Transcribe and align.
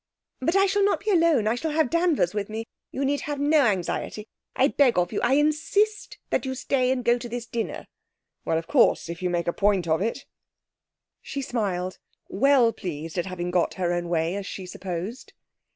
'But 0.39 0.55
I 0.55 0.65
shall 0.65 0.83
not 0.83 1.01
be 1.01 1.11
alone. 1.11 1.45
I 1.45 1.53
shall 1.53 1.69
have 1.73 1.91
Danvers 1.91 2.33
with 2.33 2.49
me. 2.49 2.65
You 2.89 3.05
need 3.05 3.21
have 3.21 3.39
no 3.39 3.67
anxiety. 3.67 4.25
I 4.55 4.67
beg 4.69 4.97
of 4.97 5.11
you, 5.11 5.21
I 5.21 5.33
insist, 5.33 6.17
that 6.31 6.43
you 6.43 6.55
stay, 6.55 6.89
and 6.89 7.05
go 7.05 7.19
to 7.19 7.29
this 7.29 7.45
dinner.' 7.45 7.85
'Well, 8.43 8.57
of 8.57 8.65
course, 8.65 9.09
if 9.09 9.21
you 9.21 9.29
make 9.29 9.45
a 9.47 9.53
point 9.53 9.87
of 9.87 10.01
it' 10.01 10.25
She 11.31 11.43
smiled, 11.43 11.99
well 12.29 12.73
pleased 12.73 13.19
at 13.19 13.27
having 13.27 13.51
got 13.51 13.75
her 13.75 13.93
own 13.93 14.09
way, 14.09 14.33
as 14.35 14.47
she 14.47 14.65
supposed. 14.65 15.33